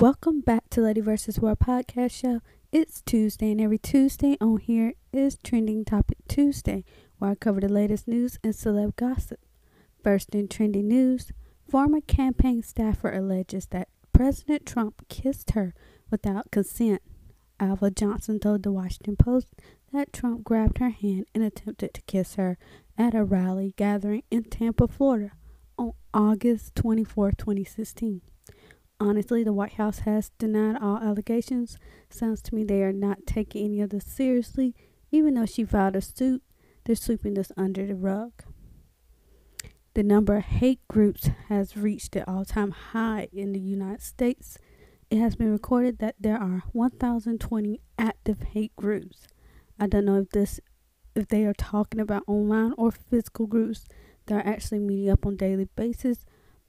[0.00, 1.40] Welcome back to Lady vs.
[1.40, 2.40] World podcast show.
[2.70, 6.84] It's Tuesday, and every Tuesday on here is Trending Topic Tuesday,
[7.18, 9.40] where I cover the latest news and celeb gossip.
[10.04, 11.32] First in trending news,
[11.68, 15.74] former campaign staffer alleges that President Trump kissed her
[16.12, 17.02] without consent.
[17.58, 19.48] Alva Johnson told the Washington Post
[19.92, 22.56] that Trump grabbed her hand and attempted to kiss her
[22.96, 25.32] at a rally gathering in Tampa, Florida
[25.76, 28.20] on August 24, 2016.
[29.00, 31.78] Honestly, the White House has denied all allegations.
[32.10, 34.74] Sounds to me they are not taking any of this seriously.
[35.12, 36.42] Even though she filed a suit,
[36.84, 38.32] they're sweeping this under the rug.
[39.94, 44.58] The number of hate groups has reached an all time high in the United States.
[45.10, 49.26] It has been recorded that there are 1,020 active hate groups.
[49.78, 50.60] I don't know if this
[51.14, 53.86] if they are talking about online or physical groups
[54.26, 56.24] that are actually meeting up on a daily basis,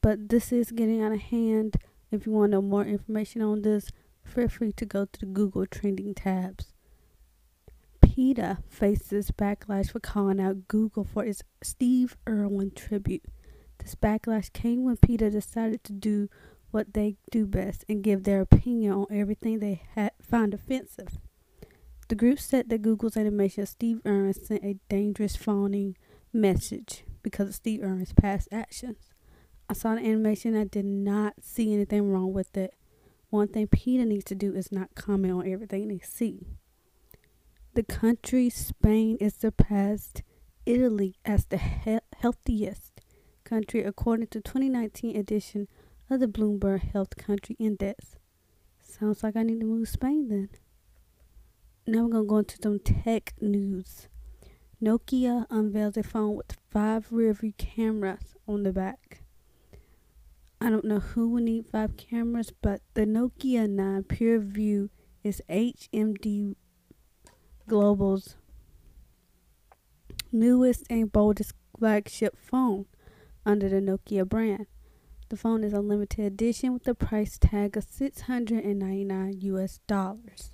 [0.00, 1.76] but this is getting out of hand
[2.12, 3.90] if you want to know more information on this,
[4.24, 6.72] feel free to go to the Google trending tabs.
[8.02, 13.24] PETA faces backlash for calling out Google for its Steve Irwin tribute.
[13.78, 16.28] This backlash came when PETA decided to do
[16.70, 21.18] what they do best and give their opinion on everything they had offensive.
[22.08, 25.96] The group said that Google's animation of Steve Irwin sent a dangerous fawning
[26.32, 29.11] message because of Steve Irwin's past actions.
[29.72, 30.54] I saw the animation.
[30.54, 32.74] I did not see anything wrong with it.
[33.30, 36.58] One thing PETA needs to do is not comment on everything they see.
[37.72, 40.20] The country Spain is surpassed
[40.66, 43.00] Italy as the he- healthiest
[43.44, 45.68] country according to 2019 edition
[46.10, 48.16] of the Bloomberg Health Country Index.
[48.78, 50.50] Sounds like I need to move Spain then.
[51.86, 54.06] Now we're gonna go into some tech news.
[54.82, 59.21] Nokia unveils a phone with five rear view cameras on the back.
[60.64, 64.90] I don't know who would need five cameras, but the Nokia 9 PureView
[65.24, 66.54] is HMD
[67.66, 68.36] Global's
[70.30, 72.86] newest and boldest flagship phone
[73.44, 74.66] under the Nokia brand.
[75.30, 80.52] The phone is a limited edition with a price tag of 699 US dollars.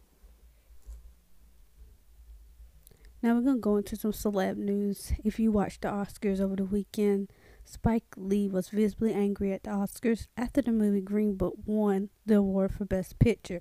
[3.23, 5.13] Now we're going to go into some celeb news.
[5.23, 7.31] If you watched the Oscars over the weekend,
[7.71, 12.37] Spike Lee was visibly angry at the Oscars after the movie Green Book won the
[12.37, 13.61] award for Best Picture.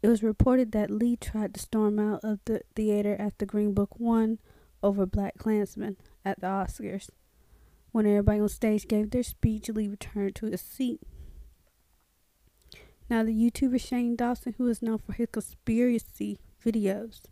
[0.00, 3.98] It was reported that Lee tried to storm out of the theater after Green Book
[3.98, 4.38] won
[4.80, 7.10] over BlacKkKlansman at the Oscars.
[7.90, 11.00] When everybody on stage gave their speech, Lee returned to his seat.
[13.10, 17.22] Now, the YouTuber Shane Dawson, who is known for his conspiracy videos,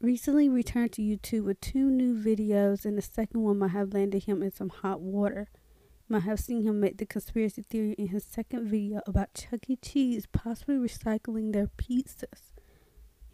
[0.00, 4.24] recently returned to YouTube with two new videos, and the second one might have landed
[4.24, 5.48] him in some hot water.
[6.08, 9.76] Might have seen him make the conspiracy theory in his second video about Chuck E.
[9.76, 12.52] Cheese possibly recycling their pizzas.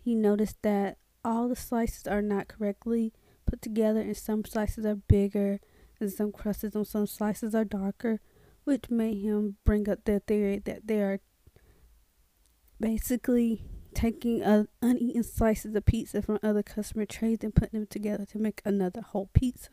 [0.02, 3.12] He noticed that all the slices are not correctly
[3.46, 5.60] put together, and some slices are bigger,
[6.00, 8.20] and some crusts on some slices are darker,
[8.64, 11.20] which made him bring up the theory that they are
[12.80, 13.64] basically
[13.94, 18.38] taking uh, uneaten slices of pizza from other customer trays and putting them together to
[18.38, 19.70] make another whole pizza.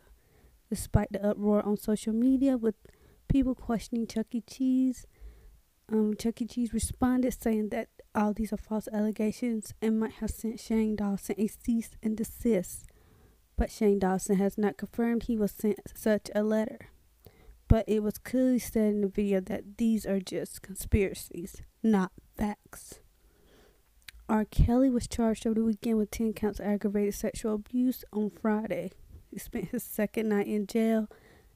[0.70, 2.76] Despite the uproar on social media with
[3.28, 4.40] people questioning Chuck E.
[4.40, 5.06] Cheese,
[5.90, 6.46] um, Chuck E.
[6.46, 11.34] Cheese responded saying that all these are false allegations and might have sent Shane Dawson
[11.38, 12.86] a cease and desist.
[13.56, 16.90] But Shane Dawson has not confirmed he was sent such a letter.
[17.68, 23.01] But it was clearly said in the video that these are just conspiracies, not facts.
[24.28, 24.44] R.
[24.44, 28.92] Kelly was charged over the weekend with 10 counts of aggravated sexual abuse on Friday.
[29.30, 31.08] He spent his second night in jail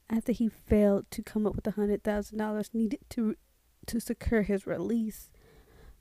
[0.09, 3.35] after he failed to come up with the $100,000 needed to,
[3.87, 5.31] to secure his release.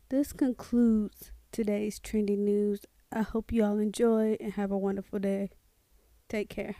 [0.08, 2.86] This concludes today's trending news.
[3.12, 5.50] I hope you all enjoy and have a wonderful day.
[6.28, 6.76] Take care.